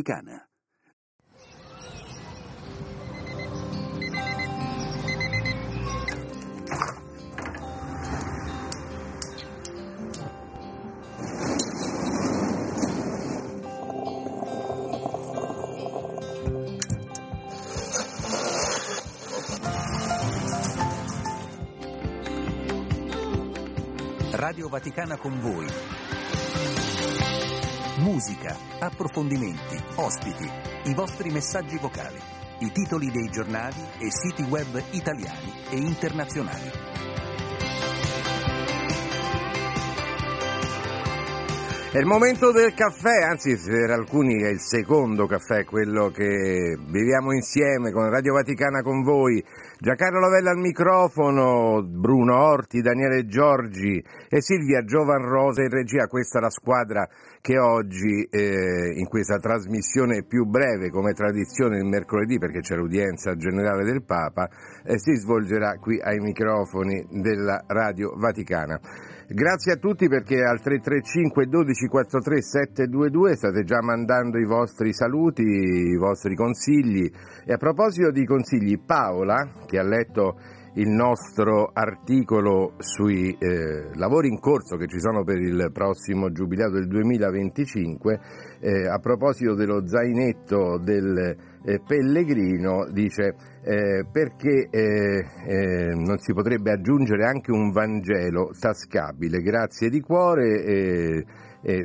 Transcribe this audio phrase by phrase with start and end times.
[0.00, 0.46] Vaticana.
[24.32, 25.99] Radio Vaticana con voi.
[28.10, 30.50] Musica, approfondimenti, ospiti,
[30.86, 32.18] i vostri messaggi vocali,
[32.58, 36.70] i titoli dei giornali e siti web italiani e internazionali.
[41.92, 47.32] È il momento del caffè, anzi per alcuni è il secondo caffè, quello che beviamo
[47.32, 49.44] insieme con Radio Vaticana con voi.
[49.76, 56.06] Giancarlo Lavella al microfono, Bruno Orti, Daniele Giorgi e Silvia Giovan Rosa in regia.
[56.06, 57.08] Questa è la squadra
[57.40, 63.34] che oggi eh, in questa trasmissione più breve come tradizione il mercoledì perché c'è l'udienza
[63.34, 64.48] generale del Papa
[64.84, 68.78] eh, si svolgerà qui ai microfoni della Radio Vaticana.
[69.32, 75.42] Grazie a tutti perché al 335 12 43 722 state già mandando i vostri saluti,
[75.42, 77.08] i vostri consigli
[77.46, 80.34] e a proposito di consigli Paola che ha letto
[80.74, 86.74] il nostro articolo sui eh, lavori in corso che ci sono per il prossimo giubilato
[86.74, 88.20] del 2025,
[88.60, 96.32] eh, a proposito dello zainetto del eh, Pellegrino, dice eh, perché eh, eh, non si
[96.32, 99.40] potrebbe aggiungere anche un Vangelo tascabile.
[99.40, 101.24] Grazie di cuore e,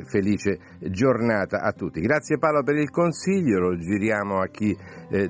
[0.06, 2.00] felice giornata a tutti.
[2.00, 4.74] Grazie Paolo per il consiglio, lo giriamo a chi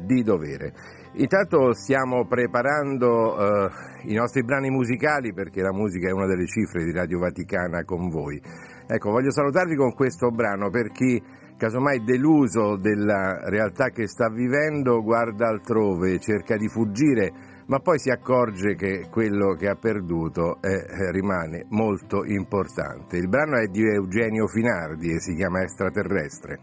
[0.05, 0.73] di dovere.
[1.19, 3.71] Intanto stiamo preparando eh,
[4.05, 8.11] i nostri brani musicali perché la musica è una delle cifre di Radio Vaticana con
[8.11, 8.41] voi.
[8.87, 11.23] Ecco, voglio salutarvi con questo brano per chi
[11.57, 17.33] casomai deluso della realtà che sta vivendo guarda altrove, cerca di fuggire,
[17.69, 23.17] ma poi si accorge che quello che ha perduto è, eh, rimane molto importante.
[23.17, 26.61] Il brano è di Eugenio Finardi e si chiama Extraterrestre.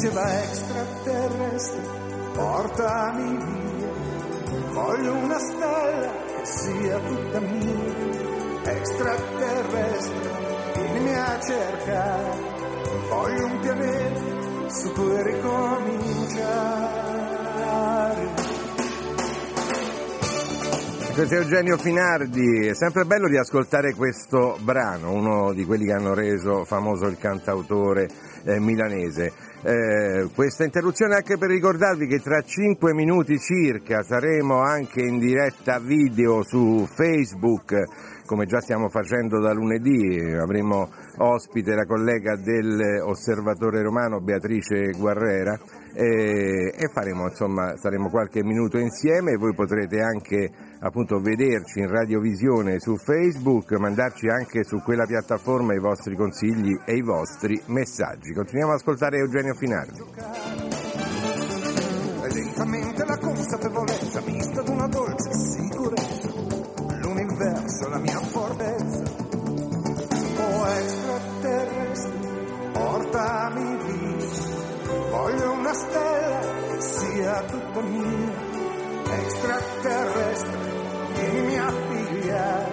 [0.00, 1.82] Diceva extraterrestre,
[2.32, 3.92] portami via,
[4.72, 10.30] voglio una stella che sia tutta mia, extraterrestre,
[10.74, 12.34] vieni a cercare,
[13.10, 17.00] voglio un pianeta su cui ricominciare.
[21.12, 26.14] Questo è Eugenio Finardi, è sempre bello riascoltare questo brano, uno di quelli che hanno
[26.14, 28.08] reso famoso il cantautore
[28.44, 29.49] eh, milanese.
[29.62, 35.78] Eh, questa interruzione anche per ricordarvi che tra 5 minuti circa saremo anche in diretta
[35.78, 37.74] video su Facebook,
[38.24, 40.88] come già stiamo facendo da lunedì, avremo
[41.18, 45.58] ospite la collega dell'Osservatore Romano Beatrice Guerrera
[45.92, 51.88] e, e faremo insomma, saremo qualche minuto insieme e voi potrete anche appunto vederci in
[51.88, 58.32] radiovisione su Facebook, mandarci anche su quella piattaforma i vostri consigli e i vostri messaggi.
[58.32, 59.98] Continuiamo ad ascoltare Eugenio Finardi.
[62.32, 66.28] Lentamente la consapevolezza mista ad una dolce sicurezza,
[67.00, 69.02] l'universo la mia fortezza.
[70.36, 72.18] Oh extraterrestre,
[72.72, 73.99] portami via,
[75.10, 78.32] voglio una stella che sia tutta mia
[79.10, 80.58] extraterrestre
[81.14, 82.70] vieni mia figlia,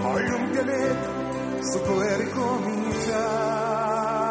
[0.00, 1.08] voglio un pianeta
[1.60, 4.27] su cui ricominciare.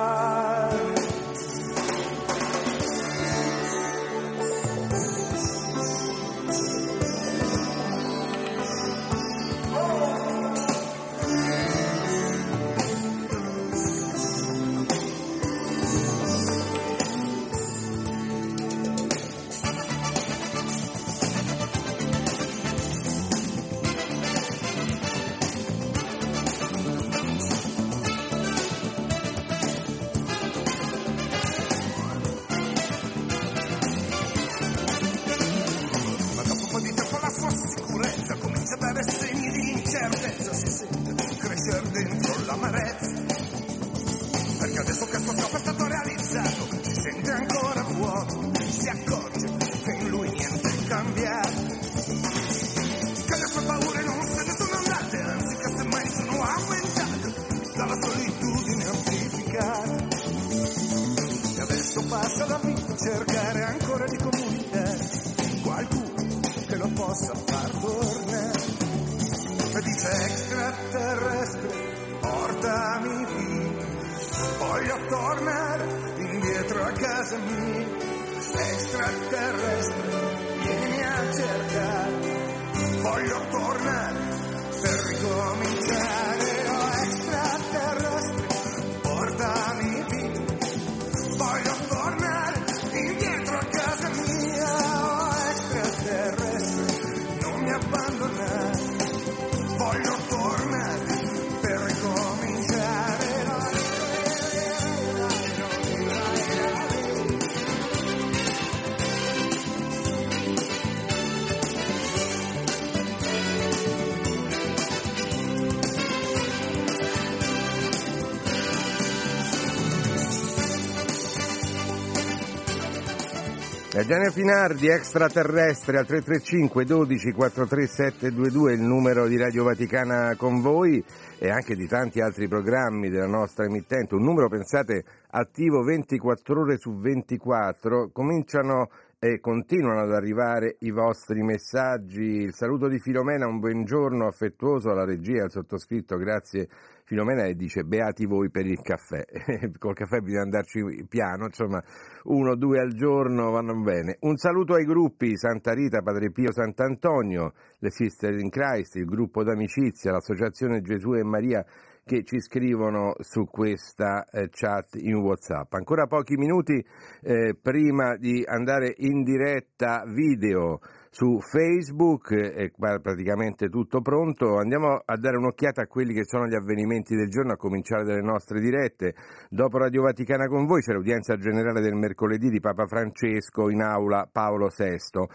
[124.07, 131.03] Gianni Finardi, extraterrestre al 335 12 43722 il numero di Radio Vaticana con voi
[131.37, 136.77] e anche di tanti altri programmi della nostra emittente, un numero pensate attivo 24 ore
[136.77, 138.87] su 24, cominciano
[139.19, 142.43] e continuano ad arrivare i vostri messaggi.
[142.43, 146.69] Il saluto di Filomena, un buongiorno affettuoso alla regia, al sottoscritto, grazie
[147.07, 149.23] Filomena e dice beati voi per il caffè.
[149.79, 151.81] Col caffè bisogna andarci piano, insomma,
[152.23, 154.17] uno o due al giorno vanno bene.
[154.19, 159.45] Un saluto ai gruppi Santa Rita, Padre Pio Sant'Antonio, le Sister in Christ, il gruppo
[159.45, 161.65] d'amicizia, l'associazione Gesù e Maria
[162.03, 165.73] che ci scrivono su questa eh, chat in WhatsApp.
[165.75, 166.83] Ancora pochi minuti
[167.21, 170.79] eh, prima di andare in diretta video
[171.17, 172.69] su Facebook, è
[173.01, 174.57] praticamente tutto pronto.
[174.59, 178.21] Andiamo a dare un'occhiata a quelli che sono gli avvenimenti del giorno, a cominciare dalle
[178.21, 179.15] nostre dirette.
[179.49, 184.29] Dopo Radio Vaticana con voi c'è l'udienza generale del mercoledì di Papa Francesco in aula
[184.31, 185.25] Paolo VI.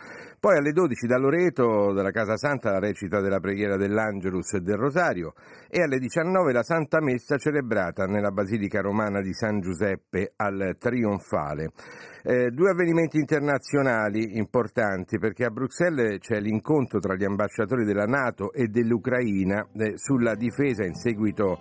[0.42, 4.74] Poi alle 12 da Loreto, dalla Casa Santa, la recita della preghiera dell'Angelus e del
[4.74, 5.34] Rosario
[5.70, 11.70] e alle 19 la Santa Messa celebrata nella Basilica Romana di San Giuseppe al Trionfale.
[12.24, 18.52] Eh, due avvenimenti internazionali importanti perché a Bruxelles c'è l'incontro tra gli ambasciatori della Nato
[18.52, 21.56] e dell'Ucraina eh, sulla difesa in seguito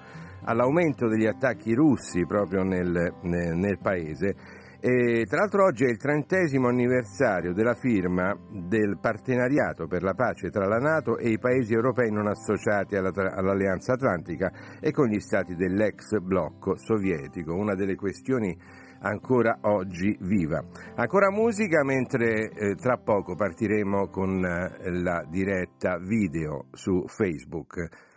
[0.45, 4.60] all'aumento degli attacchi russi proprio nel, nel, nel paese.
[4.83, 10.49] E, tra l'altro oggi è il trentesimo anniversario della firma del partenariato per la pace
[10.49, 15.19] tra la Nato e i paesi europei non associati alla, all'Alleanza Atlantica e con gli
[15.19, 18.57] stati dell'ex blocco sovietico, una delle questioni
[19.01, 20.63] ancora oggi viva.
[20.95, 28.09] Ancora musica mentre eh, tra poco partiremo con eh, la diretta video su Facebook.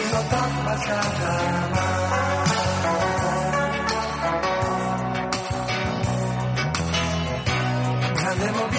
[0.00, 0.50] sido tan.
[8.14, 8.78] Grande Moby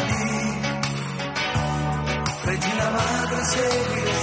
[2.45, 4.20] Regina Madre, seguiré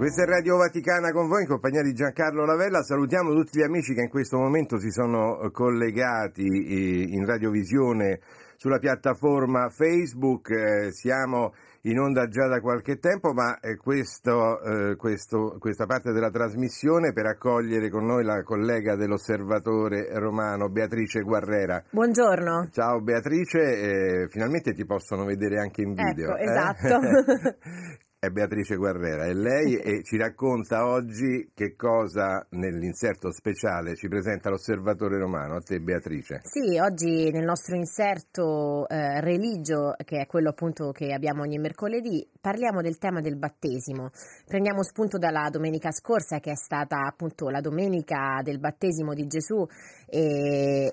[0.00, 2.82] questa è Radio Vaticana con voi in compagnia di Giancarlo Lavella.
[2.82, 8.20] Salutiamo tutti gli amici che in questo momento si sono collegati eh, in radiovisione
[8.56, 10.48] sulla piattaforma Facebook.
[10.48, 11.52] Eh, siamo
[11.82, 17.12] in onda già da qualche tempo, ma eh, questo, eh, questo, questa parte della trasmissione
[17.12, 21.84] per accogliere con noi la collega dell'Osservatore Romano, Beatrice Guarrera.
[21.90, 22.70] Buongiorno.
[22.72, 26.34] Ciao Beatrice, eh, finalmente ti possono vedere anche in video.
[26.36, 27.00] Ecco, esatto.
[28.20, 34.50] è Beatrice Guerrera e lei e ci racconta oggi che cosa nell'inserto speciale ci presenta
[34.50, 35.54] l'osservatore romano.
[35.54, 36.40] A te Beatrice.
[36.42, 42.28] Sì, oggi nel nostro inserto eh, religio, che è quello appunto che abbiamo ogni mercoledì,
[42.38, 44.10] parliamo del tema del battesimo.
[44.46, 49.66] Prendiamo spunto dalla domenica scorsa che è stata appunto la domenica del battesimo di Gesù
[50.06, 50.92] e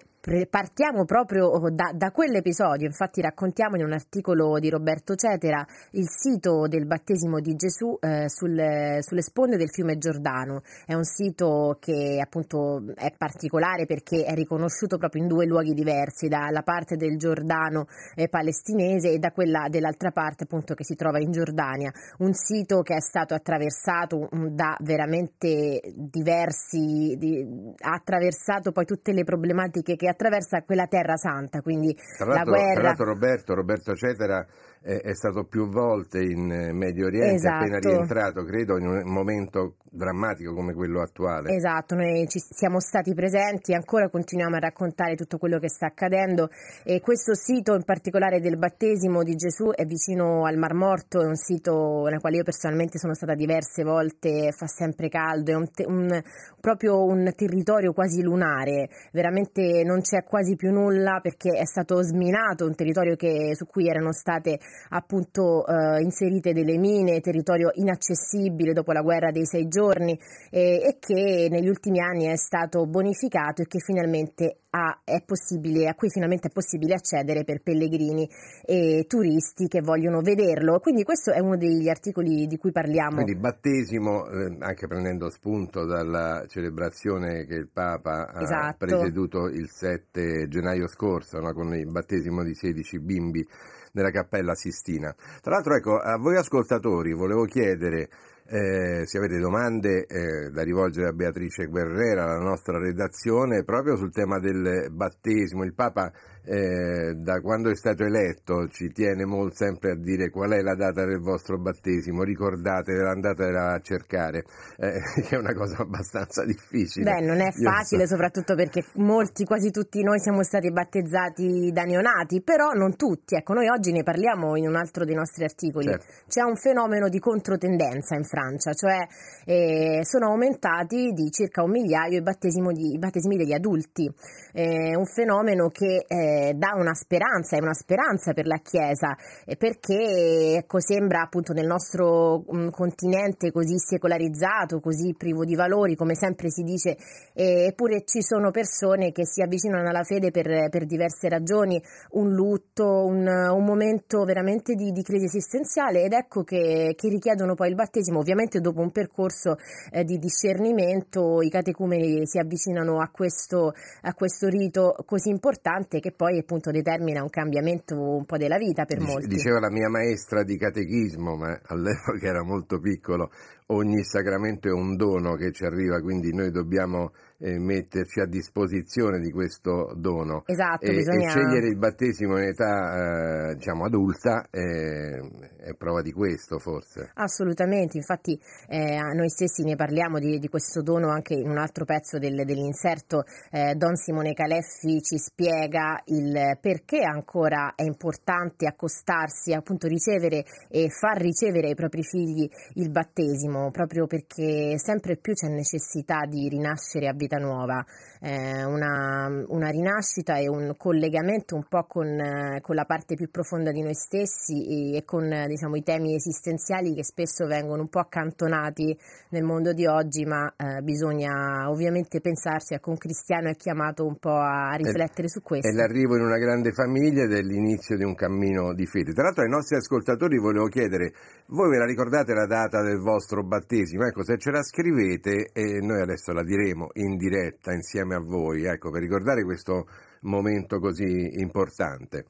[0.50, 6.68] partiamo proprio da, da, quell'episodio, infatti raccontiamo in un articolo di Roberto Cetera il sito
[6.68, 10.64] del battesimo di Gesù eh, sul, sulle sponde del fiume Giordano.
[10.86, 16.28] È un sito che appunto è particolare perché è riconosciuto proprio in due luoghi diversi,
[16.28, 21.22] dalla parte del Giordano eh, palestinese e da quella dell'altra parte appunto che si trova
[21.22, 21.90] in Giordania.
[22.18, 27.48] Un sito che è stato attraversato da veramente diversi, di,
[27.80, 32.74] ha attraversato poi tutte le problematiche che attraversa quella terra santa, quindi la guerra.
[32.74, 34.44] Tra l'altro Roberto, Roberto Cetera
[34.82, 37.64] è, è, stato più volte in eh, Medio Oriente, esatto.
[37.64, 41.54] appena rientrato, credo, in un momento drammatico come quello attuale.
[41.54, 46.50] Esatto, noi ci siamo stati presenti, ancora continuiamo a raccontare tutto quello che sta accadendo
[46.84, 51.26] e questo sito in particolare del battesimo di Gesù è vicino al Mar Morto, è
[51.26, 55.68] un sito nel quale io personalmente sono stata diverse volte, fa sempre caldo, è un,
[55.86, 56.22] un,
[56.60, 62.66] proprio un territorio quasi lunare, veramente non c'è quasi più nulla perché è stato sminato,
[62.66, 68.92] un territorio che, su cui erano state appunto eh, inserite delle mine, territorio inaccessibile dopo
[68.92, 70.18] la guerra dei sei giorni
[70.50, 75.88] eh, e che negli ultimi anni è stato bonificato e che finalmente ha, è possibile,
[75.88, 78.30] a cui finalmente è possibile accedere per pellegrini
[78.64, 80.80] e turisti che vogliono vederlo.
[80.80, 83.24] Quindi questo è uno degli articoli di cui parliamo.
[83.24, 88.66] Quindi battesimo, eh, anche prendendo spunto dalla celebrazione che il Papa esatto.
[88.66, 93.48] ha presieduto il 7 gennaio scorso no, con il battesimo di 16 bimbi
[93.98, 95.14] nella Cappella Sistina.
[95.42, 98.10] Tra l'altro, ecco, a voi ascoltatori volevo chiedere
[98.50, 104.12] eh, se avete domande eh, da rivolgere a Beatrice Guerrera, la nostra redazione, proprio sul
[104.12, 105.64] tema del battesimo.
[105.64, 106.12] Il Papa
[106.48, 110.76] eh, da quando è stato eletto ci tiene molto sempre a dire qual è la
[110.76, 114.46] data del vostro battesimo, ricordatela, andatela a cercare,
[114.78, 117.12] eh, che è una cosa abbastanza difficile.
[117.12, 118.14] Beh, non è facile, so.
[118.14, 123.36] soprattutto perché molti, quasi tutti noi siamo stati battezzati da neonati, però non tutti.
[123.36, 125.88] Ecco, noi oggi ne parliamo in un altro dei nostri articoli.
[125.88, 126.06] Certo.
[126.28, 129.06] C'è un fenomeno di controtendenza in Francia, cioè
[129.44, 134.10] eh, sono aumentati di circa un migliaio i, di, i battesimi degli adulti.
[134.54, 136.06] È un fenomeno che
[136.38, 139.16] eh, dà una speranza, è una speranza per la Chiesa,
[139.46, 145.56] eh, perché ecco, sembra appunto nel nostro mh, mm, continente così secolarizzato, così privo di
[145.56, 146.98] valori, come sempre si dice,
[147.34, 152.32] eh, eppure ci sono persone che si avvicinano alla fede per, per diverse ragioni, un
[152.34, 157.70] lutto, un, un momento veramente di, di, crisi esistenziale ed ecco che, che, richiedono poi
[157.70, 159.58] il battesimo, ovviamente dopo un percorso
[159.92, 166.12] eh, di discernimento i catecumeni si avvicinano a questo, a questo rito così importante che
[166.12, 169.28] poi poi appunto determina un cambiamento un po' della vita per molti.
[169.28, 173.30] Diceva la mia maestra di catechismo, ma all'epoca era molto piccolo,
[173.68, 179.20] ogni sacramento è un dono che ci arriva, quindi noi dobbiamo eh, metterci a disposizione
[179.20, 180.44] di questo dono.
[180.46, 181.28] Esatto, e, bisogna...
[181.28, 185.22] e scegliere il battesimo in età eh, diciamo adulta eh,
[185.68, 187.12] è prova di questo forse.
[187.16, 191.84] Assolutamente, infatti eh, noi stessi ne parliamo di, di, questo dono anche in un altro
[191.84, 193.26] pezzo del, dell'inserto.
[193.52, 200.90] Eh, Don Simone Caleffi ci spiega il perché ancora è importante accostarsi, appunto ricevere e
[200.90, 207.08] far ricevere ai propri figli il battesimo, proprio perché sempre più c'è necessità di rinascere
[207.08, 207.84] a vita nuova,
[208.22, 213.30] eh, una, una, rinascita e un collegamento un po' con, eh, con la parte più
[213.30, 217.90] profonda di noi stessi e, e con diciamo, i temi esistenziali che spesso vengono un
[217.90, 218.98] po' accantonati
[219.30, 224.18] nel mondo di oggi, ma eh, bisogna ovviamente pensarsi, ecco un cristiano è chiamato un
[224.18, 225.68] po' a riflettere è, su questo.
[225.68, 229.14] È l'arrivo in una grande famiglia ed è l'inizio di un cammino di fede.
[229.14, 231.14] Tra l'altro ai nostri ascoltatori volevo chiedere,
[231.48, 234.06] voi ve la ricordate la data del vostro battesimo?
[234.06, 238.66] Ecco, se ce la scrivete e noi adesso la diremo in diretta insieme a voi,
[238.66, 239.88] ecco, per ricordare questo
[240.22, 242.26] momento così importante.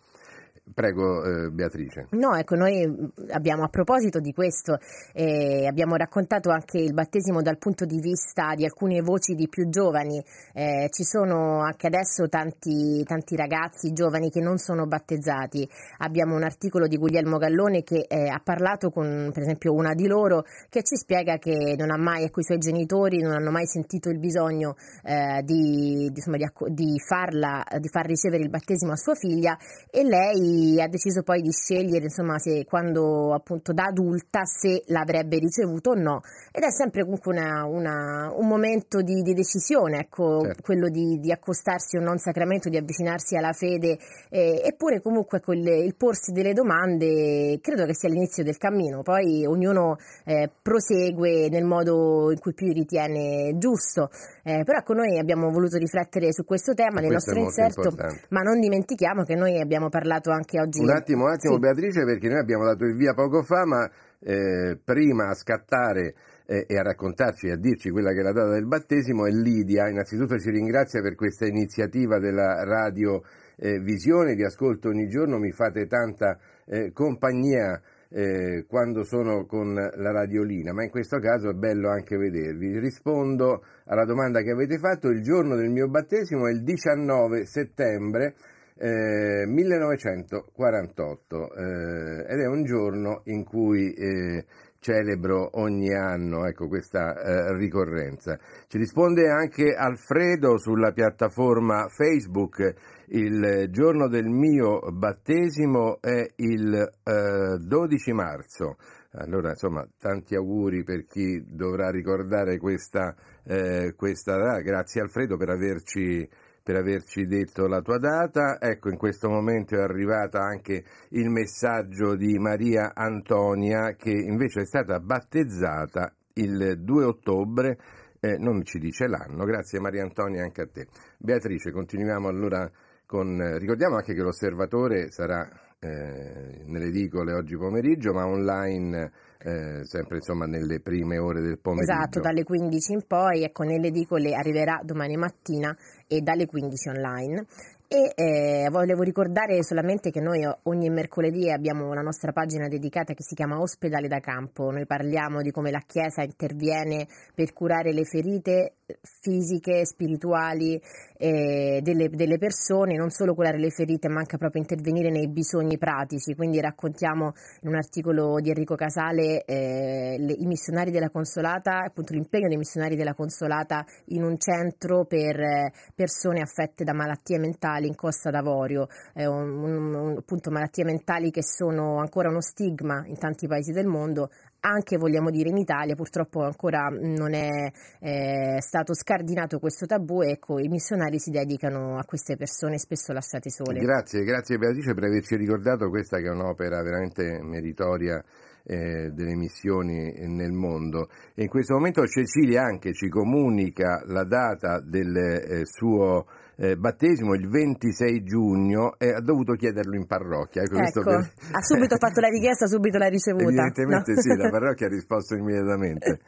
[0.73, 2.07] Prego eh, Beatrice.
[2.11, 2.85] No, ecco, noi
[3.29, 4.77] abbiamo a proposito di questo,
[5.13, 9.69] eh, abbiamo raccontato anche il battesimo dal punto di vista di alcune voci di più
[9.69, 10.21] giovani.
[10.53, 15.67] Eh, ci sono anche adesso tanti, tanti, ragazzi giovani che non sono battezzati.
[15.99, 20.07] Abbiamo un articolo di Guglielmo Gallone che eh, ha parlato con, per esempio, una di
[20.07, 23.67] loro che ci spiega che non ha mai, ecco, i suoi genitori non hanno mai
[23.67, 28.91] sentito il bisogno eh, di, di, insomma, di, di, farla, di far ricevere il battesimo
[28.91, 29.57] a sua figlia
[29.89, 35.37] e lei ha deciso poi di scegliere, insomma, se quando appunto da adulta se l'avrebbe
[35.37, 36.21] ricevuto o no.
[36.51, 40.61] Ed è sempre comunque una, una, un momento di, di decisione, ecco, certo.
[40.61, 43.97] quello di, di, accostarsi un non sacramento, di avvicinarsi alla fede,
[44.29, 49.01] eh, eppure comunque ecco, il, il, porsi delle domande credo che sia l'inizio del cammino.
[49.01, 54.09] Poi ognuno eh, prosegue nel modo in cui più ritiene giusto.
[54.47, 57.93] Eh, però ecco, noi abbiamo voluto riflettere su questo tema nel nostro inserto,
[58.29, 60.79] ma non dimentichiamo che noi abbiamo parlato anche anche oggi.
[60.79, 61.59] Un attimo, un attimo sì.
[61.59, 63.89] Beatrice, perché noi abbiamo dato il via poco fa, ma
[64.19, 68.31] eh, prima a scattare eh, e a raccontarci e a dirci quella che è la
[68.31, 69.89] data del battesimo è Lidia.
[69.89, 73.21] Innanzitutto ci ringrazia per questa iniziativa della radio
[73.57, 77.81] eh, Visione, vi ascolto ogni giorno, mi fate tanta eh, compagnia.
[78.09, 82.79] Eh, quando sono con la radiolina, ma in questo caso è bello anche vedervi.
[82.79, 88.35] Rispondo alla domanda che avete fatto, il giorno del mio battesimo è il 19 settembre
[88.79, 94.45] 1948 eh, eh, ed è un giorno in cui eh,
[94.79, 98.37] celebro ogni anno ecco, questa eh, ricorrenza.
[98.67, 102.75] Ci risponde anche Alfredo sulla piattaforma Facebook.
[103.09, 108.75] Il giorno del mio battesimo è il 12 marzo.
[109.11, 113.15] Allora, insomma, tanti auguri per chi dovrà ricordare questa,
[113.45, 116.27] eh, questa Grazie Alfredo per averci
[116.67, 118.59] per averci detto la tua data.
[118.59, 124.65] Ecco, in questo momento è arrivato anche il messaggio di Maria Antonia che invece è
[124.65, 127.79] stata battezzata il 2 ottobre,
[128.19, 129.45] eh, non ci dice l'anno.
[129.45, 130.87] Grazie Maria Antonia anche a te.
[131.17, 132.69] Beatrice, continuiamo allora
[133.07, 133.57] con...
[133.57, 140.45] Ricordiamo anche che l'osservatore sarà eh, nelle edicole oggi pomeriggio, ma online eh, sempre insomma
[140.45, 141.93] nelle prime ore del pomeriggio.
[141.93, 145.75] Esatto, dalle 15 in poi, ecco, nelle edicole arriverà domani mattina
[146.07, 147.45] e dalle 15 online.
[147.89, 153.23] E eh, volevo ricordare solamente che noi ogni mercoledì abbiamo la nostra pagina dedicata che
[153.23, 154.71] si chiama Ospedale da Campo.
[154.71, 160.81] Noi parliamo di come la Chiesa interviene per curare le ferite fisiche, spirituali
[161.17, 165.77] eh, delle, delle, persone, non solo curare le ferite, ma anche proprio intervenire nei bisogni
[165.77, 166.35] pratici.
[166.35, 172.13] Quindi raccontiamo in un articolo di Enrico Casale eh, le, i missionari della Consolata, appunto
[172.13, 177.87] l'impegno dei missionari della Consolata in un centro per eh, persone affette da malattie mentali
[177.87, 183.47] in Costa d'Avorio, un, un, appunto malattie mentali che sono ancora uno stigma in tanti
[183.47, 184.29] paesi del mondo,
[184.61, 190.59] anche vogliamo dire in Italia purtroppo ancora non è eh, stato scardinato questo tabù ecco,
[190.59, 193.79] i missionari si dedicano a queste persone spesso lasciate sole.
[193.79, 198.23] Grazie, grazie Beatrice per averci ricordato questa che è un'opera veramente meritoria
[198.63, 201.09] eh, delle missioni nel mondo.
[201.33, 206.25] E in questo momento Cecilia anche ci comunica la data del eh, suo
[206.57, 210.63] eh, battesimo il 26 giugno e ha dovuto chiederlo in parrocchia.
[210.63, 211.31] Ecco, ecco per...
[211.51, 213.45] ha subito fatto la richiesta, subito l'ha ricevuta.
[213.45, 214.21] Evidentemente no?
[214.21, 216.19] sì, la parrocchia ha risposto immediatamente.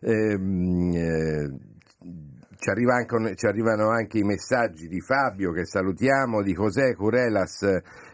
[0.00, 1.50] Ehm, eh,
[2.58, 7.62] ci, arriva anche, ci, arrivano anche i messaggi di Fabio che salutiamo, di José Curelas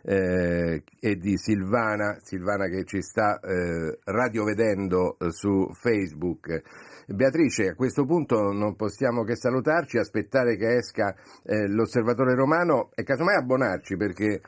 [0.02, 6.62] eh, e di Silvana, Silvana che ci sta eh, radiovedendo eh, su Facebook.
[7.08, 11.14] Beatrice, a questo punto non possiamo che salutarci, aspettare che esca
[11.44, 14.40] eh, l'osservatore romano e casomai abbonarci perché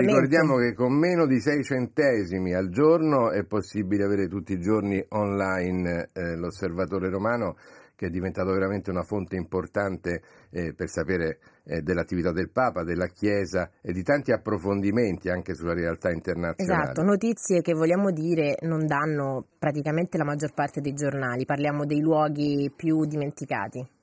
[0.00, 5.04] ricordiamo che con meno di 6 centesimi al giorno è possibile avere tutti i giorni
[5.10, 7.56] online eh, l'osservatore romano
[7.96, 13.06] che è diventato veramente una fonte importante eh, per sapere eh, dell'attività del Papa, della
[13.06, 16.82] Chiesa e di tanti approfondimenti anche sulla realtà internazionale.
[16.82, 22.00] Esatto, notizie che vogliamo dire non danno praticamente la maggior parte dei giornali, parliamo dei
[22.00, 23.94] luoghi più dimenticati.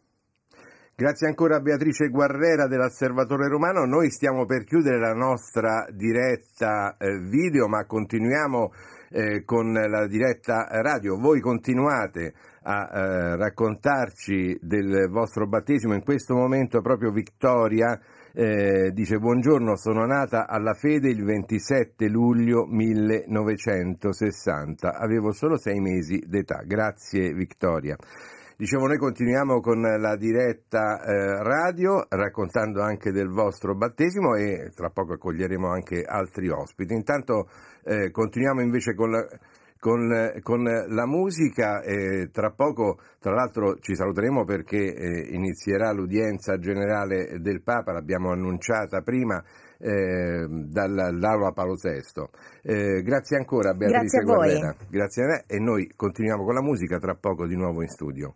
[0.95, 3.83] Grazie ancora a Beatrice Guerrera dell'Osservatore Romano.
[3.85, 8.71] Noi stiamo per chiudere la nostra diretta eh, video, ma continuiamo
[9.09, 11.17] eh, con la diretta radio.
[11.17, 15.93] Voi continuate a eh, raccontarci del vostro battesimo.
[15.93, 17.99] In questo momento proprio Vittoria
[18.33, 26.23] eh, dice buongiorno, sono nata alla fede il 27 luglio 1960, avevo solo sei mesi
[26.25, 26.63] d'età.
[26.65, 27.95] Grazie Vittoria.
[28.55, 34.89] Dicevo, noi continuiamo con la diretta eh, radio, raccontando anche del vostro battesimo e tra
[34.89, 36.93] poco accoglieremo anche altri ospiti.
[36.93, 37.49] Intanto
[37.83, 39.27] eh, continuiamo invece con la,
[39.83, 46.57] con, con la musica e tra poco, tra l'altro, ci saluteremo perché eh, inizierà l'udienza
[46.57, 49.43] generale del Papa, l'abbiamo annunciata prima.
[49.85, 51.99] Eh, dall'Aula Paolo VI.
[52.61, 54.23] Eh, grazie ancora Beatrice.
[54.23, 54.73] Guerrera.
[54.89, 58.35] Grazie a te e noi continuiamo con la musica tra poco di nuovo in studio.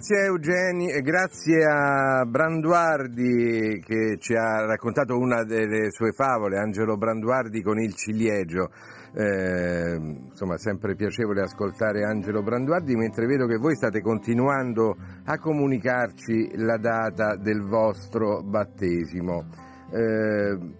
[0.00, 6.56] Grazie a Eugeni e grazie a Branduardi che ci ha raccontato una delle sue favole,
[6.56, 8.70] Angelo Branduardi con il ciliegio.
[9.12, 9.96] Eh,
[10.30, 16.78] insomma, sempre piacevole ascoltare Angelo Branduardi, mentre vedo che voi state continuando a comunicarci la
[16.78, 19.48] data del vostro battesimo.
[19.92, 20.79] Eh,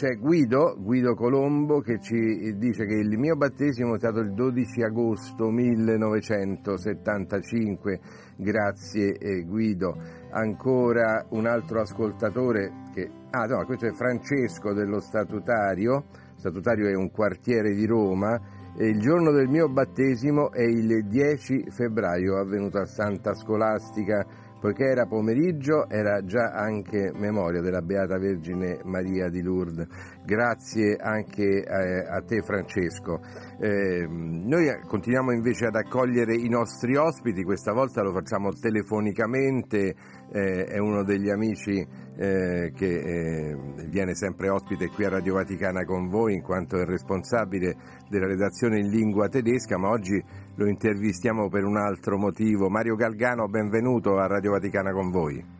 [0.00, 4.80] c'è Guido, Guido Colombo che ci dice che il mio battesimo è stato il 12
[4.80, 8.00] agosto 1975,
[8.36, 9.94] grazie eh, Guido.
[10.30, 13.10] Ancora un altro ascoltatore che...
[13.28, 18.40] Ah no, questo è Francesco dello statutario, statutario è un quartiere di Roma.
[18.78, 24.24] Il giorno del mio battesimo è il 10 febbraio, avvenuto a Santa Scolastica,
[24.60, 29.86] poiché era pomeriggio, era già anche memoria della Beata Vergine Maria di Lourdes.
[30.30, 33.18] Grazie anche a, eh, a te Francesco.
[33.58, 39.92] Eh, noi continuiamo invece ad accogliere i nostri ospiti, questa volta lo facciamo telefonicamente,
[40.32, 41.84] eh, è uno degli amici
[42.16, 43.56] eh, che eh,
[43.88, 47.74] viene sempre ospite qui a Radio Vaticana con voi in quanto è responsabile
[48.08, 50.22] della redazione in lingua tedesca, ma oggi
[50.54, 52.68] lo intervistiamo per un altro motivo.
[52.68, 55.59] Mario Galgano, benvenuto a Radio Vaticana con voi.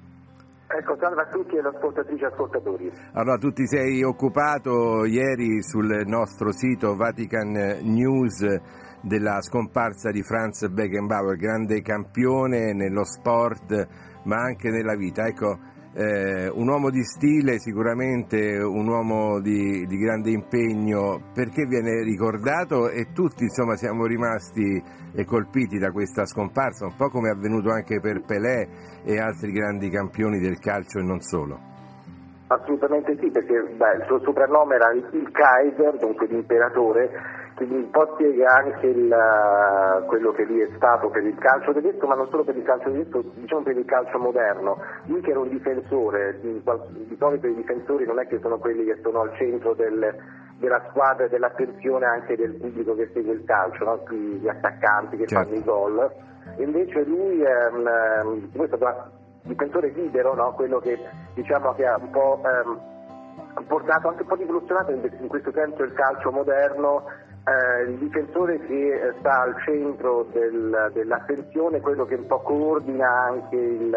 [0.80, 2.90] Ecco, salve a tutti e ascoltatrici e ascoltatori.
[3.12, 8.40] Allora, tu ti sei occupato ieri sul nostro sito Vatican News
[9.02, 13.88] della scomparsa di Franz Beckenbauer, grande campione nello sport
[14.24, 15.26] ma anche nella vita.
[15.26, 15.58] Ecco,
[15.92, 22.88] eh, un uomo di stile, sicuramente un uomo di, di, grande impegno, perché viene ricordato
[22.88, 24.80] e tutti insomma siamo rimasti
[25.12, 28.68] eh, colpiti da questa scomparsa, un po' come è avvenuto anche per Pelé
[29.04, 31.58] e altri grandi campioni del calcio e non solo.
[32.46, 37.10] Assolutamente sì, perché beh, il suo soprannome era il Kaiser, dunque l'imperatore,
[37.68, 42.14] un po' spiega anche il, quello che lui è stato per il calcio tedesco, ma
[42.14, 44.78] non solo per il calcio tedesco, diciamo per il calcio moderno.
[45.06, 48.84] Lui che era un difensore, di, di solito i difensori non è che sono quelli
[48.84, 50.14] che sono al centro del,
[50.58, 54.02] della squadra e dell'attenzione anche del pubblico che segue il calcio, no?
[54.10, 55.44] gli attaccanti che certo.
[55.44, 56.10] fanno i gol.
[56.56, 57.90] Invece lui è un,
[58.24, 59.10] um, è stato un
[59.42, 60.52] difensore libero, no?
[60.54, 60.98] quello che
[61.34, 65.92] diciamo che ha un po' um, portato anche un po' rivoluzionato in questo senso il
[65.92, 67.04] calcio moderno
[67.44, 73.08] eh, il difensore che eh, sta al centro del, dell'attenzione, quello che un po' coordina
[73.08, 73.94] anche il,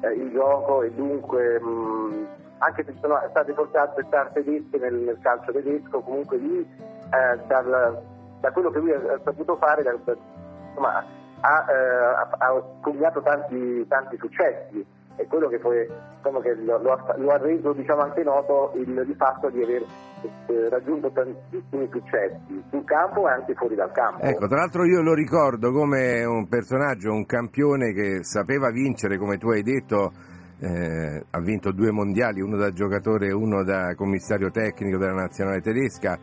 [0.00, 2.26] eh, il gioco e dunque mh,
[2.58, 8.02] anche se sono state portate star tedesche nel, nel, calcio tedesco, comunque lì eh, dal,
[8.40, 11.04] da quello che lui ha, saputo fare da, insomma,
[11.40, 14.84] ha, eh, ha, coniato tanti, tanti successi
[15.16, 19.14] è quello che, poi, diciamo che lo, lo, ha, reso diciamo, anche noto il, il
[19.16, 19.82] fatto di aver
[20.46, 24.22] eh, raggiunto tantissimi successi sul campo e anche fuori dal campo.
[24.22, 29.38] Ecco, tra l'altro io lo ricordo come un personaggio, un campione che sapeva vincere, come
[29.38, 30.12] tu hai detto,
[30.60, 35.60] eh, ha vinto due mondiali, uno da giocatore e uno da commissario tecnico della nazionale
[35.60, 36.18] tedesca,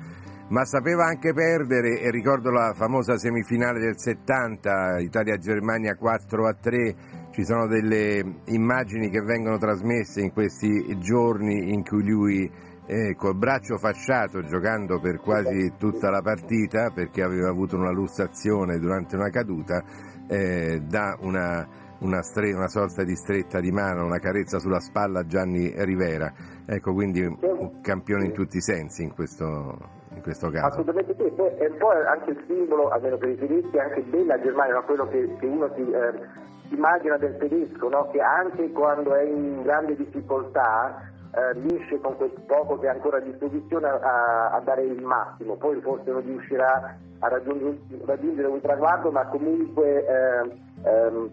[0.49, 6.95] ma sapeva anche perdere e ricordo la famosa semifinale del 70, Italia-Germania 4 a 3
[7.33, 12.49] ci sono delle immagini che vengono trasmesse in questi giorni in cui lui
[12.85, 18.77] eh, col braccio fasciato giocando per quasi tutta la partita perché aveva avuto una lussazione
[18.77, 19.83] durante una caduta
[20.27, 21.67] eh, dà una,
[22.01, 26.31] una, stre- una, sorta di stretta di mano, una carezza sulla spalla a Gianni Rivera.
[26.65, 29.77] Ecco quindi un campione in tutti i sensi in questo,
[30.13, 30.67] in questo caso.
[30.67, 34.75] Assolutamente sì, è un po' anche il simbolo, almeno per i tedeschi, anche della Germania,
[34.75, 34.83] no?
[34.83, 38.09] quello che, che uno si, eh, immagina del tedesco no?
[38.11, 43.17] che anche quando è in grande difficoltà eh, riesce con quel poco che ha ancora
[43.17, 48.61] a disposizione a, a, dare il massimo, poi forse non riuscirà a raggiungere, raggiungere un
[48.61, 50.51] traguardo, ma comunque eh,
[50.83, 51.29] ehm,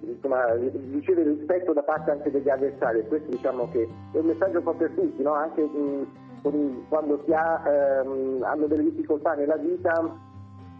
[0.00, 4.64] insomma, riceve rispetto da parte anche degli avversari questo diciamo che è un messaggio un
[4.64, 5.32] po' per tutti, no?
[5.32, 10.32] anche mh, quando si ha, ehm, hanno delle difficoltà nella vita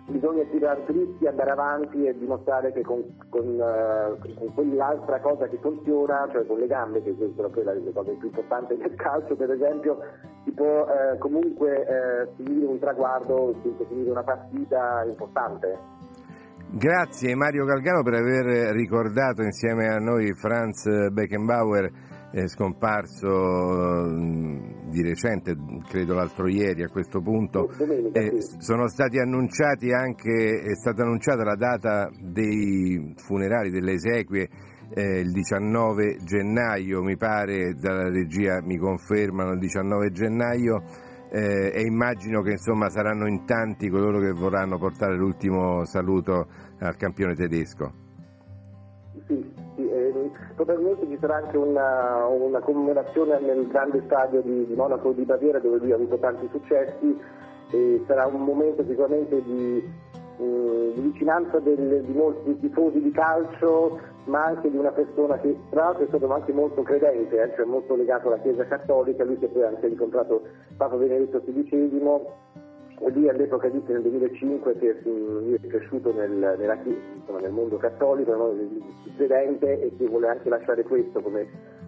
[0.06, 5.58] bisogna tirare dritti, andare avanti e dimostrare che con, con, uh, con, quell'altra cosa che
[5.60, 9.50] funziona, cioè con le gambe, che sono quelle le cose più importanti del calcio per
[9.50, 9.98] esempio,
[10.44, 13.54] si può uh, comunque uh, finire un traguardo,
[13.88, 15.78] finire una partita importante.
[16.76, 21.88] Grazie Mario Galgano per aver ricordato insieme a noi Franz Beckenbauer
[22.34, 23.28] è scomparso
[24.10, 25.54] mm, di recente,
[25.88, 27.70] credo l'altro ieri a questo punto,
[28.12, 34.48] eh, sono stati annunciati anche, è stata annunciata la data dei funerali, delle esequie
[34.90, 40.82] eh, il 19 gennaio, mi pare, dalla regia mi confermano il 19 gennaio.
[41.30, 46.46] Eh, e immagino che insomma saranno in tanti coloro che vorranno portare l'ultimo saluto
[46.78, 47.92] al campione tedesco
[50.54, 55.58] probabilmente ci sarà anche una, una commemorazione nel grande stadio di, di, Monaco di Baviera
[55.58, 57.18] dove lui ha avuto tanti successi
[57.70, 59.90] e sarà un momento sicuramente di,
[60.38, 65.56] eh, di vicinanza del, di molti tifosi di calcio ma anche di una persona che
[65.70, 69.38] tra l'altro è stato anche molto credente, eh, cioè molto legato alla Chiesa Cattolica, lui
[69.38, 70.42] che poi ha anche incontrato
[70.76, 72.00] Papa Benedetto XVI
[73.00, 77.76] e lui all'epoca disse nel 2005 che lui è cresciuto nel, nella, insomma, nel mondo
[77.76, 78.54] cattolico, no?
[79.16, 81.46] credente e che vuole anche lasciare questo come,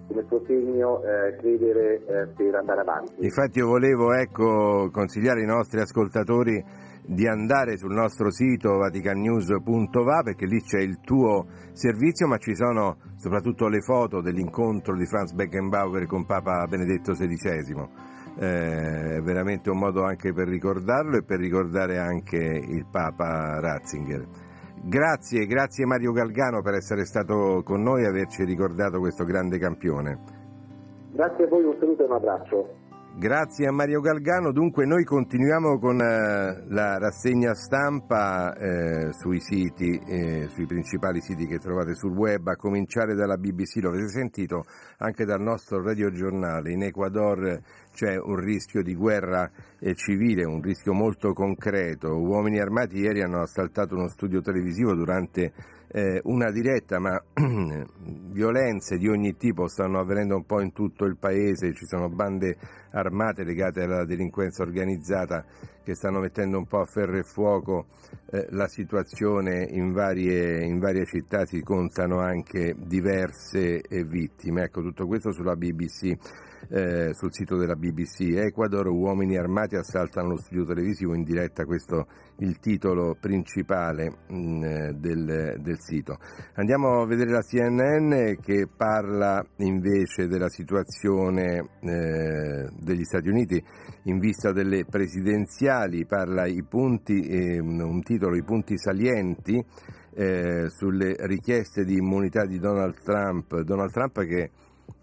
[0.08, 3.12] come suo segno eh, credere eh, per andare avanti.
[3.24, 6.62] Infatti io volevo ecco, consigliare ai nostri ascoltatori
[7.06, 12.96] di andare sul nostro sito vaticannews.va perché lì c'è il tuo servizio, ma ci sono
[13.16, 18.14] soprattutto le foto dell'incontro di Franz Beckenbauer con Papa Benedetto XVI.
[18.38, 24.26] Eh, è veramente un modo anche per ricordarlo e per ricordare anche il Papa Ratzinger.
[24.82, 30.18] Grazie, grazie Mario Galgano per essere stato con noi e averci ricordato questo grande campione.
[31.12, 32.85] Grazie a voi, un saluto e un abbraccio.
[33.18, 39.98] Grazie a Mario Galgano, dunque noi continuiamo con eh, la rassegna stampa eh, sui siti,
[40.06, 44.66] eh, sui principali siti che trovate sul web, a cominciare dalla BBC, lo avete sentito
[44.98, 47.58] anche dal nostro radiogiornale, in Ecuador
[47.94, 53.40] c'è un rischio di guerra eh, civile, un rischio molto concreto, uomini armati ieri hanno
[53.40, 55.54] assaltato uno studio televisivo durante
[55.88, 57.22] eh, una diretta, ma
[58.32, 62.56] violenze di ogni tipo stanno avvenendo un po' in tutto il paese, ci sono bande
[62.90, 65.44] armate legate alla delinquenza organizzata
[65.82, 67.86] che stanno mettendo un po' a ferro e fuoco
[68.30, 74.64] eh, la situazione in varie, in varie, città, si contano anche diverse eh, vittime.
[74.64, 76.16] Ecco, tutto questo sulla BBC
[76.68, 78.36] eh, sul sito della BBC.
[78.36, 84.36] Ecuador, uomini armati assaltano lo studio televisivo in diretta, questo è il titolo principale mh,
[84.36, 86.16] mm, del, del, sito.
[86.54, 93.62] Andiamo a vedere la CNN che parla invece della situazione eh, degli Stati Uniti
[94.04, 99.64] in vista delle presidenziali, parla i punti, eh, un titolo, i punti salienti
[100.16, 103.60] eh, sulle richieste di immunità di Donald Trump.
[103.60, 104.50] Donald Trump che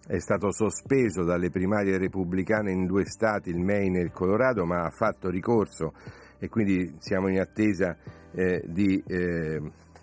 [0.05, 4.83] è stato sospeso dalle primarie repubblicane in due stati, il Maine e il Colorado, ma
[4.83, 5.93] ha fatto ricorso
[6.39, 7.95] e quindi siamo in attesa
[8.33, 9.61] eh, di, eh,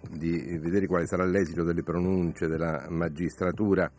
[0.08, 3.90] di, vedere quale sarà l'esito delle pronunce della magistratura.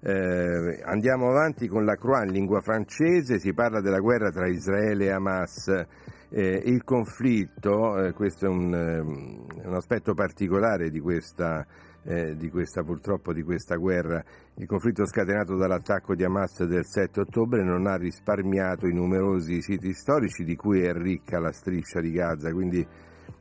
[0.00, 5.04] Eh, andiamo avanti con la Croix in lingua francese, si parla della guerra tra Israele
[5.04, 5.68] e Hamas.
[6.30, 11.64] Eh, il conflitto, eh, questo è un, ehm, un aspetto particolare di questa
[12.04, 14.22] eh, di questa, purtroppo di questa guerra.
[14.54, 19.92] Il conflitto scatenato dall'attacco di Hamas del 7 ottobre non ha risparmiato i numerosi siti
[19.92, 22.86] storici di cui è ricca la striscia di Gaza, quindi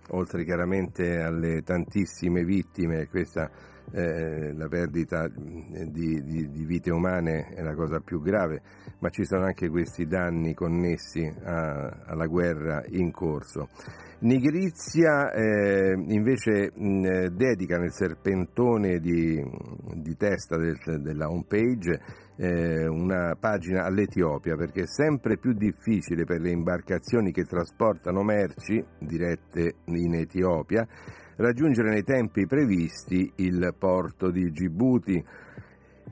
[0.10, 3.50] oltre chiaramente alle tantissime vittime, questa
[3.92, 8.62] eh, la perdita di, di, di, vite umane è la cosa più grave,
[9.00, 13.70] ma ci sono anche questi danni connessi a, alla guerra in corso.
[14.20, 19.44] Nigrizia eh, invece mh, dedica nel serpentone di,
[19.96, 22.00] di testa del, della home page
[22.38, 28.84] eh, una pagina all'Etiopia perché è sempre più difficile per le imbarcazioni che trasportano merci
[28.98, 30.88] dirette in Etiopia
[31.38, 35.24] raggiungere nei tempi previsti il porto di Djibouti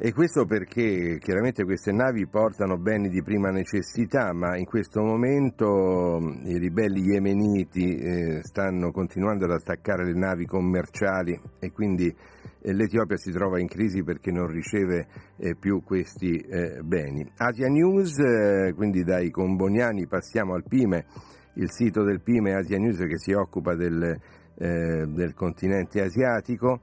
[0.03, 6.17] e questo perché chiaramente queste navi portano beni di prima necessità, ma in questo momento
[6.45, 13.17] i ribelli yemeniti eh, stanno continuando ad attaccare le navi commerciali e quindi eh, l'Etiopia
[13.17, 15.07] si trova in crisi perché non riceve
[15.37, 16.43] eh, più questi
[16.83, 17.29] beni.
[17.35, 18.15] Asia News,
[18.75, 21.05] quindi dai comboniani passiamo al PIME,
[21.55, 24.17] il sito del PIME Asia News che si occupa del,
[24.55, 26.81] eh, del continente asiatico.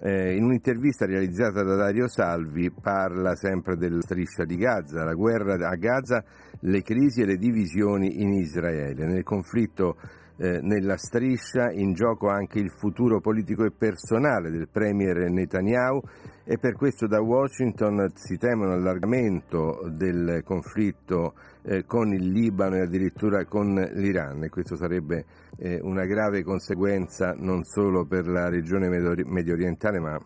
[0.00, 5.54] Eh, in un'intervista realizzata da Dario Salvi parla sempre della striscia di Gaza, la guerra
[5.68, 6.22] a Gaza,
[6.60, 9.06] le crisi e le divisioni in Israele.
[9.06, 9.96] Nel conflitto
[10.36, 16.00] eh, nella striscia in gioco anche il futuro politico e personale del premier Netanyahu
[16.44, 22.76] e per questo da Washington si teme un allargamento del conflitto eh, con il Libano
[22.76, 25.24] e addirittura con l'Iran e questo sarebbe
[25.56, 30.18] eh, una grave conseguenza non solo per la regione medio orientale ma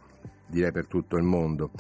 [0.49, 1.71] direi per tutto il mondo.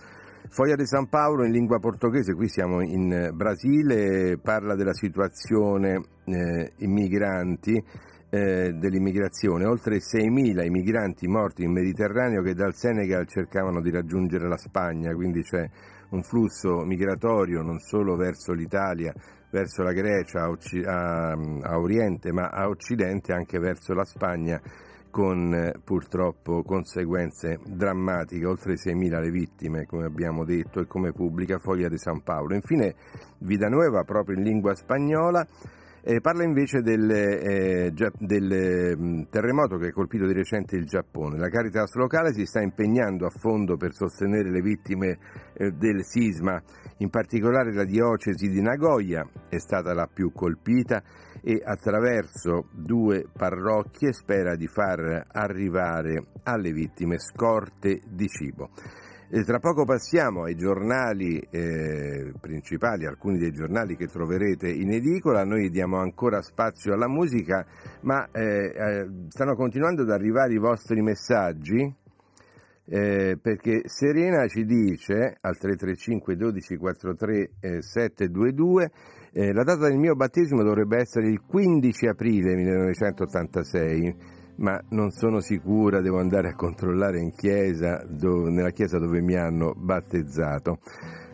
[0.50, 6.72] Foglia di San Paolo in lingua portoghese, qui siamo in Brasile, parla della situazione eh,
[6.78, 7.82] immigranti
[8.30, 14.48] eh, dell'immigrazione, oltre 6.000 i migranti morti in Mediterraneo che dal Senegal cercavano di raggiungere
[14.48, 15.68] la Spagna, quindi c'è
[16.10, 19.12] un flusso migratorio non solo verso l'Italia,
[19.50, 24.60] verso la Grecia a, a, a Oriente, ma a Occidente anche verso la Spagna
[25.10, 31.58] con eh, purtroppo conseguenze drammatiche, oltre 6.000 le vittime, come abbiamo detto, e come pubblica
[31.58, 32.54] Foglia di San Paolo.
[32.54, 32.94] Infine,
[33.38, 35.46] Vida Nueva, proprio in lingua spagnola,
[36.08, 41.36] eh, parla invece del, eh, del mm, terremoto che ha colpito di recente il Giappone.
[41.36, 45.18] La Caritas locale si sta impegnando a fondo per sostenere le vittime
[45.52, 46.58] eh, del sisma,
[46.98, 51.02] in particolare la diocesi di Nagoya è stata la più colpita
[51.42, 58.70] e attraverso due parrocchie spera di far arrivare alle vittime scorte di cibo.
[59.30, 65.44] E tra poco passiamo ai giornali eh, principali, alcuni dei giornali che troverete in edicola,
[65.44, 67.66] noi diamo ancora spazio alla musica,
[68.02, 71.94] ma eh, eh, stanno continuando ad arrivare i vostri messaggi
[72.86, 78.90] eh, perché Serena ci dice al 335 12 43 eh, 722
[79.32, 85.40] eh, la data del mio battesimo dovrebbe essere il 15 aprile 1986 ma non sono
[85.40, 90.78] sicura, devo andare a controllare in chiesa, dove, nella chiesa dove mi hanno battezzato.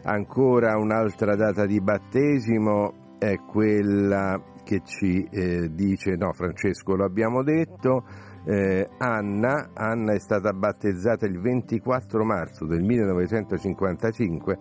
[0.05, 7.43] Ancora un'altra data di battesimo è quella che ci eh, dice, no Francesco lo abbiamo
[7.43, 8.05] detto,
[8.47, 14.59] eh, Anna, Anna è stata battezzata il 24 marzo del 1955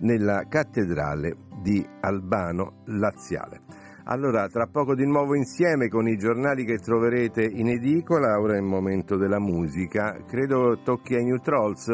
[0.00, 3.83] nella cattedrale di Albano Laziale.
[4.06, 8.58] Allora, tra poco di nuovo insieme con i giornali che troverete in edicola, ora è
[8.58, 11.88] il momento della musica, credo tocchi ai New Trolls,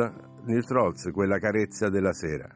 [0.45, 2.49] New Trolls quella carezza della sera.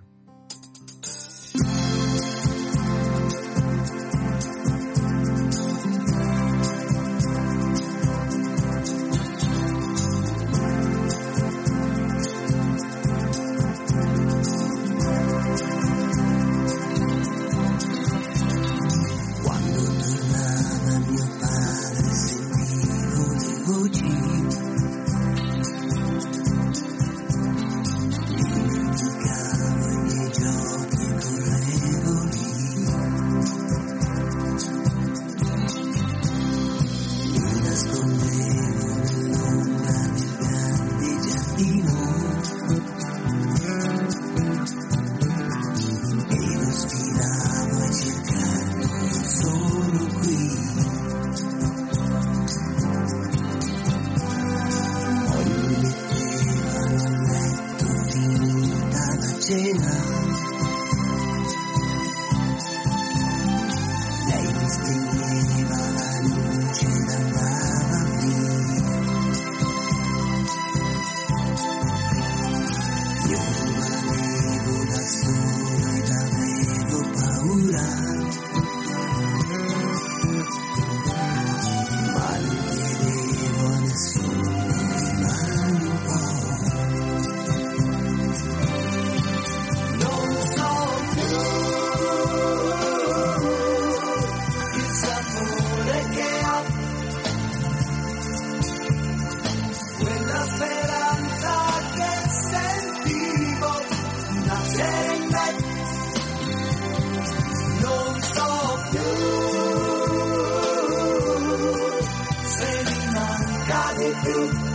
[114.46, 114.73] Thank you.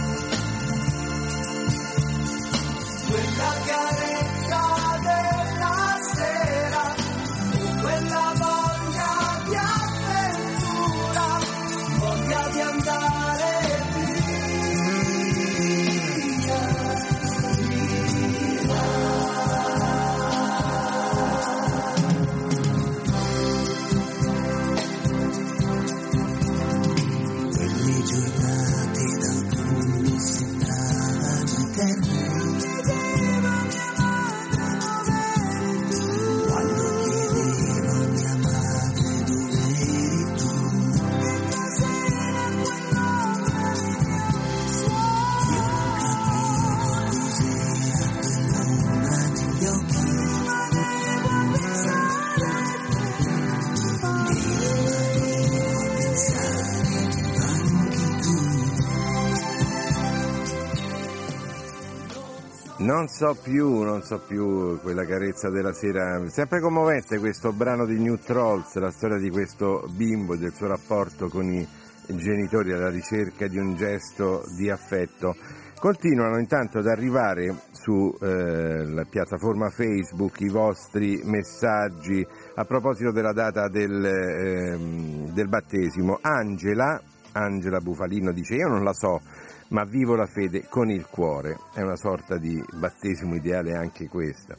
[63.00, 66.22] Non so più, non so più quella carezza della sera.
[66.28, 71.30] Sempre commovente questo brano di New Trolls, la storia di questo bimbo del suo rapporto
[71.30, 71.66] con i
[72.08, 75.34] genitori alla ricerca di un gesto di affetto.
[75.80, 83.70] Continuano intanto ad arrivare sulla eh, piattaforma Facebook i vostri messaggi a proposito della data
[83.70, 86.18] del, eh, del battesimo.
[86.20, 89.22] Angela, Angela Bufalino dice io non la so
[89.70, 91.58] ma vivo la fede con il cuore.
[91.74, 94.56] È una sorta di battesimo ideale anche questa.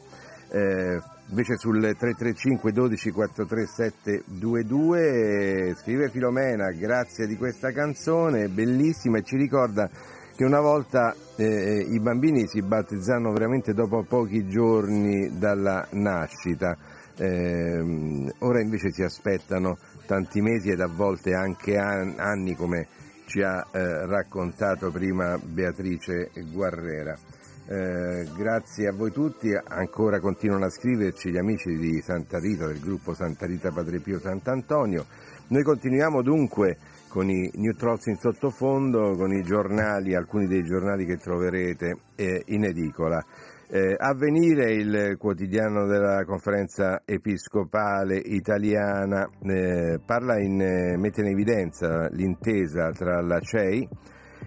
[0.53, 9.23] Eh, invece sul 335 12 437 22 scrive Filomena, grazie di questa canzone, bellissima e
[9.23, 9.89] ci ricorda
[10.35, 16.77] che una volta eh, i bambini si battezzano veramente dopo pochi giorni dalla nascita,
[17.17, 22.89] eh, ora invece si aspettano tanti mesi ed a volte anche anni come
[23.31, 27.17] ci ha eh, raccontato prima Beatrice Guerrera.
[27.65, 32.81] Eh, grazie a voi tutti, ancora continuano a scriverci gli amici di Santa Rita, del
[32.81, 35.07] gruppo Santa Rita Padre Pio Sant'Antonio.
[35.47, 41.07] Noi continuiamo dunque con i New Trolls in sottofondo, con i giornali, alcuni dei giornali
[41.07, 43.25] che troverete eh, in edicola.
[43.73, 50.01] Eh, avvenire il quotidiano della conferenza episcopale italiana eh,
[50.41, 53.89] in, eh, mette in evidenza l'intesa tra la CEI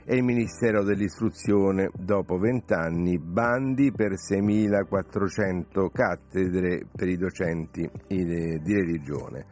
[0.03, 9.45] e il Ministero dell'Istruzione dopo vent'anni bandi per 6.400 cattedre per i docenti di religione.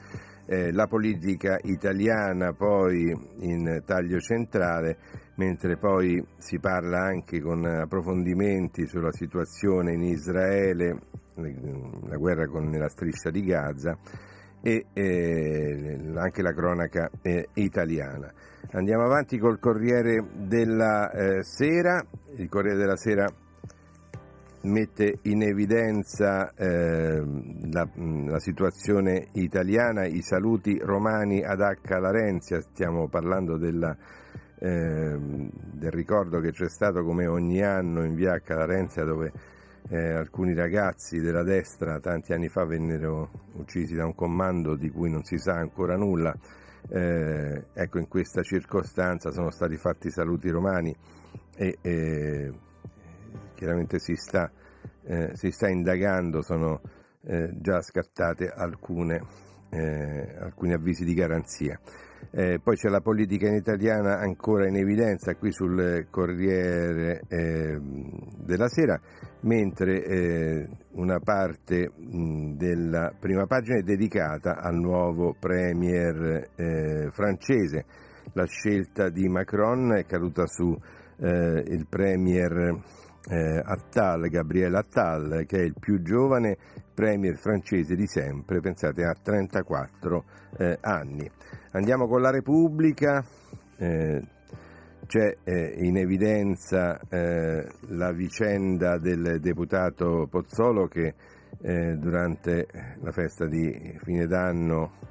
[0.45, 4.97] Eh, la politica italiana poi in taglio centrale
[5.35, 10.99] mentre poi si parla anche con approfondimenti sulla situazione in Israele,
[11.35, 13.97] la guerra con la striscia di Gaza
[14.61, 18.31] e eh, anche la cronaca eh, italiana.
[18.73, 23.25] Andiamo avanti col Corriere della eh, Sera, il Corriere della Sera
[24.64, 31.99] mette in evidenza ehm, la, la, situazione italiana, i saluti romani ad H.
[31.99, 33.95] Larenzia, stiamo parlando della
[34.64, 39.32] eh, del ricordo che c'è stato come ogni anno in via Calarenzia dove
[39.89, 45.09] eh, alcuni ragazzi della destra tanti anni fa vennero uccisi da un comando di cui
[45.09, 46.32] non si sa ancora nulla.
[46.88, 50.95] Eh, ecco, in questa circostanza sono stati fatti saluti romani
[51.55, 52.53] e eh,
[53.62, 54.49] chiaramente si sta,
[55.03, 56.82] eh, si sta, indagando, sono
[57.22, 59.22] eh, già scattate alcune,
[59.70, 61.80] alcuni avvisi di garanzia.
[62.32, 68.68] Eh, poi c'è la politica in italiana ancora in evidenza qui sul Corriere eh, della
[68.68, 68.99] Sera,
[69.41, 77.86] mentre eh, una parte mh, della prima pagina è dedicata al nuovo premier eh, francese.
[78.34, 80.76] La scelta di Macron è caduta su
[81.18, 82.82] eh, premier
[83.30, 86.57] eh, Attal, Gabriele Attal, che è il più giovane
[86.93, 90.24] premier francese di sempre, pensate ha 34
[90.57, 91.30] eh, anni.
[91.72, 93.24] Andiamo con la Repubblica,
[93.78, 94.22] eh,
[95.05, 101.15] c'è eh, in evidenza eh, la vicenda del deputato Pozzolo che
[101.61, 102.67] eh, durante
[103.01, 105.09] la festa di fine d'anno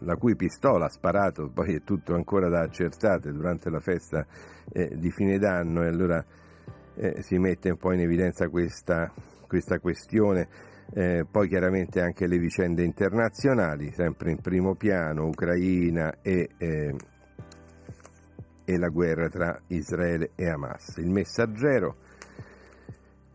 [0.00, 4.26] la cui pistola ha sparato, poi è tutto ancora da accertate durante la festa
[4.66, 6.22] di fine d'anno e allora
[6.96, 9.12] eh, si mette un po' in evidenza questa,
[9.46, 10.48] questa questione
[10.92, 16.94] eh, poi chiaramente anche le vicende internazionali, sempre in primo piano, Ucraina e, eh,
[18.64, 20.96] e la guerra tra Israele e Hamas.
[20.98, 21.96] Il messaggero,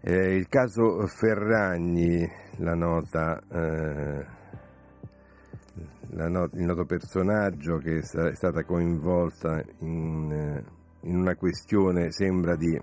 [0.01, 4.25] eh, il caso Ferragni, la nota, eh,
[6.13, 10.63] la not- il noto personaggio che è stata coinvolta in, eh,
[11.01, 12.79] in una questione, sembra di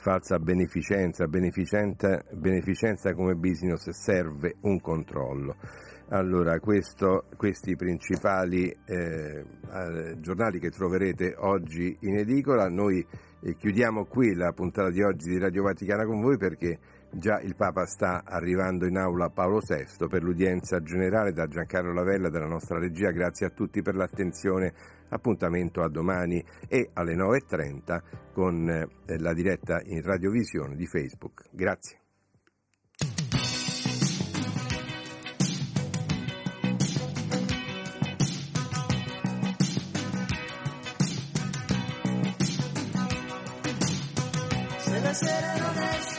[0.00, 5.56] falsa beneficenza, beneficenza, come business serve un controllo.
[6.08, 9.44] Allora, questo, questi principali eh,
[10.18, 13.06] giornali che troverete oggi in edicola, noi
[13.42, 16.78] eh, chiudiamo qui la puntata di oggi di Radio Vaticana con voi perché
[17.12, 22.30] già il Papa sta arrivando in aula Paolo VI per l'udienza generale da Giancarlo Lavella
[22.30, 23.10] della nostra regia.
[23.10, 24.72] Grazie a tutti per l'attenzione
[25.08, 28.00] appuntamento a domani e alle 9.30
[28.32, 31.44] con eh, la diretta in radiovisione di Facebook.
[31.50, 31.98] Grazie.
[44.78, 46.09] Se la sera non esci,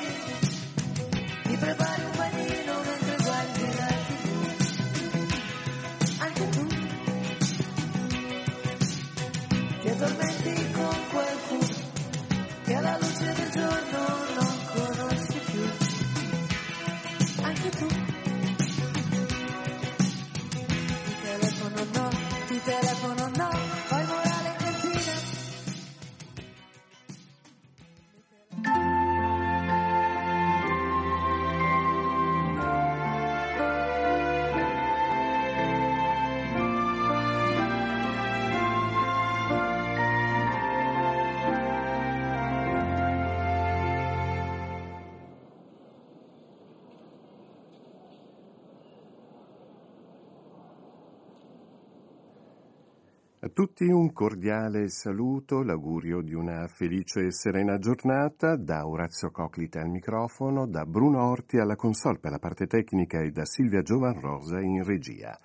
[53.53, 59.89] tutti un cordiale saluto, l'augurio di una felice e serena giornata da Orazio Coclita al
[59.89, 64.83] microfono, da Bruno Orti alla console per la parte tecnica e da Silvia Giovanrosa in
[64.83, 65.37] regia.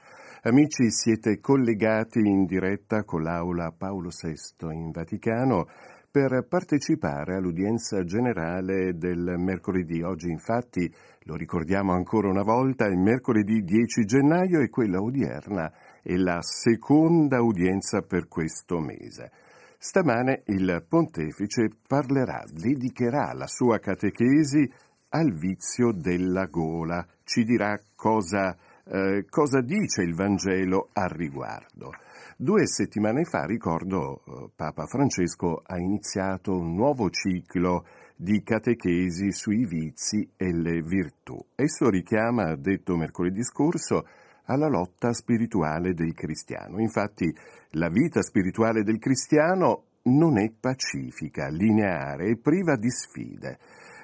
[0.43, 5.67] Amici, siete collegati in diretta con l'aula Paolo VI in Vaticano
[6.11, 10.03] per partecipare all'udienza generale del mercoledì.
[10.03, 10.91] Oggi infatti,
[11.25, 15.71] lo ricordiamo ancora una volta, è mercoledì 10 gennaio e quella odierna
[16.07, 19.33] è la seconda udienza per questo mese.
[19.77, 24.71] Stamane il pontefice parlerà, dedicherà la sua catechesi
[25.11, 31.91] al vizio della gola, ci dirà cosa, eh, cosa dice il Vangelo al riguardo.
[32.37, 37.85] Due settimane fa, ricordo, eh, Papa Francesco ha iniziato un nuovo ciclo
[38.15, 41.37] di catechesi sui vizi e le virtù.
[41.55, 44.07] Esso richiama, detto mercoledì scorso,
[44.47, 46.81] alla lotta spirituale del cristiano.
[46.81, 47.33] Infatti,
[47.71, 53.59] la vita spirituale del cristiano non è pacifica, lineare e priva di sfide.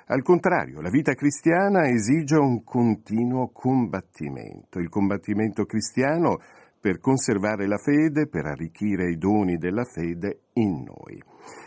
[0.06, 4.78] Al contrario, la vita cristiana esige un continuo combattimento.
[4.78, 6.38] Il combattimento cristiano
[6.80, 11.22] per conservare la fede, per arricchire i doni della fede in noi.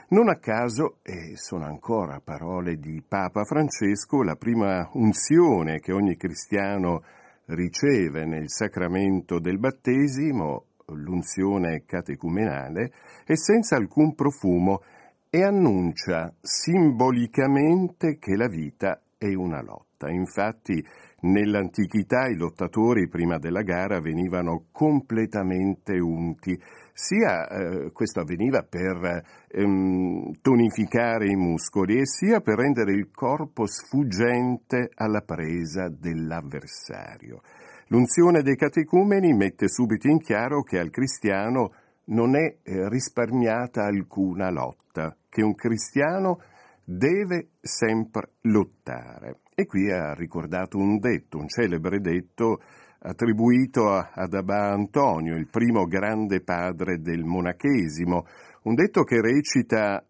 [0.10, 6.18] Non a caso, e sono ancora parole di Papa Francesco, la prima unzione che ogni
[6.18, 7.02] cristiano
[7.48, 12.92] riceve nel sacramento del battesimo, l'unzione catecumenale,
[13.26, 14.82] è senza alcun profumo
[15.30, 20.10] e annuncia simbolicamente che la vita è una lotta.
[20.10, 20.84] Infatti
[21.26, 26.56] Nell'antichità i lottatori prima della gara venivano completamente unti,
[26.94, 33.66] sia eh, questo avveniva per ehm, tonificare i muscoli e sia per rendere il corpo
[33.66, 37.42] sfuggente alla presa dell'avversario.
[37.88, 41.74] L'unzione dei catecumeni mette subito in chiaro che al cristiano
[42.06, 46.40] non è eh, risparmiata alcuna lotta, che un cristiano
[46.84, 49.40] deve sempre lottare.
[49.58, 52.60] E qui ha ricordato un detto, un celebre detto
[53.00, 58.26] attribuito ad Abba Antonio, il primo grande padre del monachesimo,
[58.64, 60.04] un detto che recita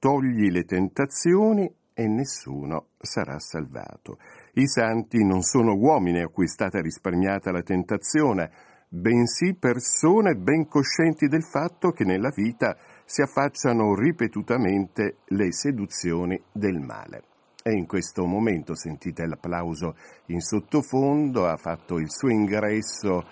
[0.00, 4.18] togli le tentazioni e nessuno sarà salvato.
[4.54, 8.50] I santi non sono uomini a cui è stata risparmiata la tentazione,
[8.88, 16.80] bensì persone ben coscienti del fatto che nella vita si affacciano ripetutamente le seduzioni del
[16.80, 17.22] male.
[17.62, 19.96] E in questo momento sentite l'applauso
[20.26, 23.24] in sottofondo, ha fatto il suo ingresso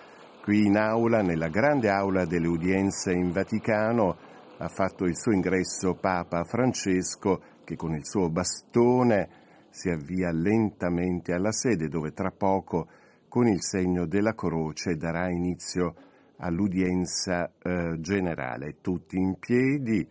[0.42, 4.16] qui in aula, nella grande aula delle udienze in Vaticano,
[4.58, 9.28] ha fatto il suo ingresso Papa Francesco che con il suo bastone
[9.70, 12.88] si avvia lentamente alla sede dove tra poco
[13.28, 15.94] con il segno della croce darà inizio
[16.38, 20.06] all'udienza eh, generale, tutti in piedi,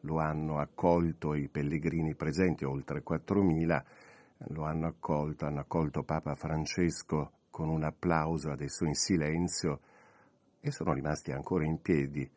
[0.00, 3.82] lo hanno accolto i pellegrini presenti, oltre 4.000,
[4.48, 9.80] lo hanno accolto, hanno accolto Papa Francesco con un applauso, adesso in silenzio,
[10.60, 12.28] e sono rimasti ancora in piedi.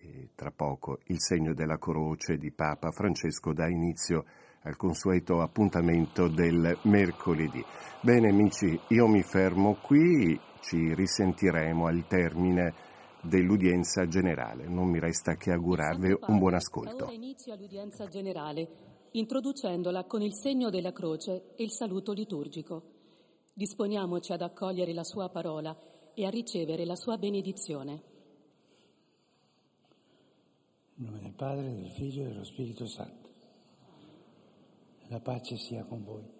[0.00, 4.24] E tra poco il segno della croce di Papa Francesco dà inizio
[4.62, 7.64] al consueto appuntamento del mercoledì.
[8.00, 12.74] Bene amici, io mi fermo qui, ci risentiremo al termine
[13.22, 14.66] dell'udienza generale.
[14.66, 17.04] Non mi resta che augurarvi un buon ascolto.
[17.04, 18.68] Ora inizia l'udienza generale,
[19.12, 22.94] introducendola con il segno della croce e il saluto liturgico.
[23.52, 25.76] Disponiamoci ad accogliere la sua parola
[26.14, 28.02] e a ricevere la sua benedizione.
[30.96, 33.28] In nome del Padre, del Figlio e dello Spirito Santo.
[35.08, 36.35] La pace sia con voi.